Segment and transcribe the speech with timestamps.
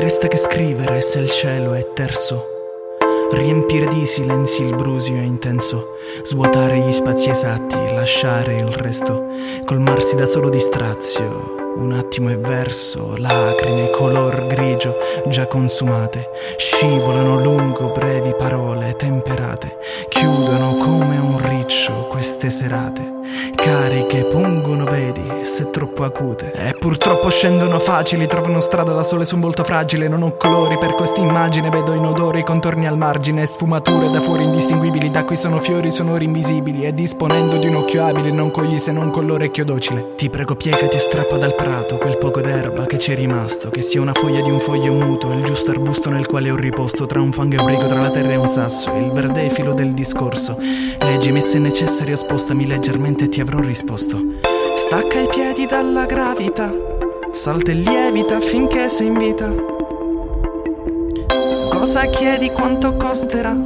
[0.00, 2.44] resta che scrivere se il cielo è terso.
[3.30, 9.28] Riempire di silenzi il brusio intenso, svuotare gli spazi esatti, lasciare il resto,
[9.64, 14.96] colmarsi da solo di strazio, un attimo e verso, lacrime color grigio
[15.28, 19.78] già consumate, scivolano lungo brevi parole temperate,
[20.08, 23.10] chiudono come un riccio queste serate,
[23.54, 29.34] cariche pungono vedi se troppo acute, e purtroppo scendono facili, trovano strada da sole su
[29.34, 34.10] un volto fragile, non ho colori per quest'immagine, vedo in odori, contorni al margine, sfumature
[34.10, 38.30] da fuori indistinguibili, da qui sono fiori sonori invisibili, e disponendo di un occhio abile
[38.30, 40.14] non cogli se non con l'orecchio docile.
[40.16, 43.82] Ti prego piegati e strappa dal prato quel poco d'erba che ci è rimasto, che
[43.82, 47.20] sia una foglia di un foglio muto, il giusto arbusto nel quale ho riposto, tra
[47.20, 49.92] un fango e un brico, tra la terra e un sasso, il verde filo del
[49.92, 50.58] discorso.
[50.98, 54.18] Leggimi se necessario, spostami leggermente e ti avrò risposto.
[54.76, 56.72] Stacca i piedi dalla gravità,
[57.32, 59.52] salta e lievita finché sei in vita.
[61.68, 63.56] Cosa chiedi, quanto costerà?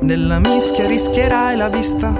[0.00, 2.12] Nella mischia rischierai la vista.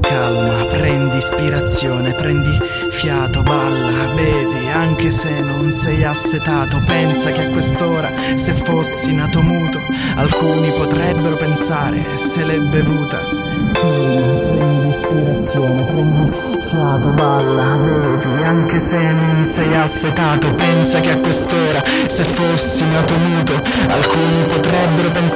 [0.00, 2.58] Calma, prendi ispirazione, prendi
[2.90, 6.82] fiato, balla, bevi, anche se non sei assetato.
[6.86, 9.78] Pensa che a quest'ora, se fossi nato muto,
[10.16, 13.18] alcuni potrebbero pensare se l'è bevuta.
[13.72, 14.37] Prendi
[16.68, 20.50] fiato, balla, bevi, anche se non sei assetato.
[20.54, 23.54] Pensa che a quest'ora, se fossi nato muto,
[23.88, 24.37] alcuni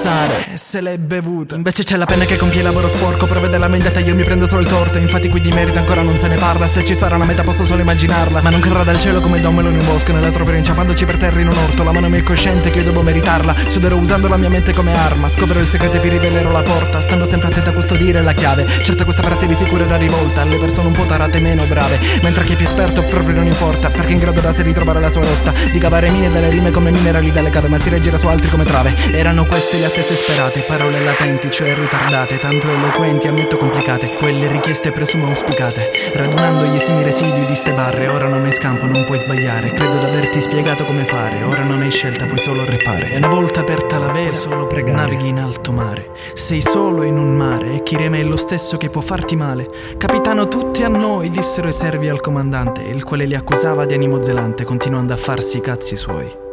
[0.00, 1.56] pensare se l'è bevuta.
[1.56, 4.46] Invece c'è la penna che compie il lavoro sporco, prevede la vendetta, io mi prendo
[4.46, 4.96] solo il torto.
[4.96, 6.68] Infatti qui di merito ancora non se ne parla.
[6.68, 8.40] Se ci sarà una meta posso solo immaginarla.
[8.40, 10.12] Ma non cadrà dal cielo come da un melone in un bosco.
[10.12, 11.84] Nella troverò inciampandoci per terra in un orto.
[11.84, 13.54] La mano mia è cosciente che io devo meritarla.
[13.66, 15.28] Suderò usando la mia mente come arma.
[15.28, 17.00] Scoprirò il segreto e vi rivelerò la porta.
[17.00, 18.66] Stando sempre attenta a custodire la chiave.
[18.82, 20.40] Certo questa frase di sicuro è una rivolta.
[20.40, 21.98] Alle persone un po' tarate meno brave.
[22.22, 23.90] Mentre chi è più esperto proprio non importa.
[23.90, 25.52] Perché è in grado da sé di trovare la sua rotta.
[25.70, 27.68] Di cavare mine dalle rime come minerali dalle cave.
[27.68, 28.94] Ma si reggerà su altri come trave.
[29.12, 30.60] Erano queste le attese sperate.
[30.60, 32.38] Parole latenti, cioè ritardate.
[32.38, 34.10] Tanto eloquenti, ammetto complicate.
[34.10, 35.90] Quelle richieste presumo auspicate.
[36.14, 39.72] Radunando gli esimi residui di ste barre, ora non hai scampo, non puoi sbagliare.
[39.72, 43.10] Credo di averti spiegato come fare, ora non hai scelta, puoi solo repare.
[43.10, 44.96] E una volta aperta la vela, solo pregare.
[44.96, 46.10] Navighi in alto mare.
[46.34, 49.68] Sei solo in un mare e chi rema è lo stesso che può farti male.
[49.96, 54.22] Capitano, tutti a noi, dissero i servi al comandante, il quale li accusava di animo
[54.22, 56.49] zelante, continuando a farsi i cazzi suoi.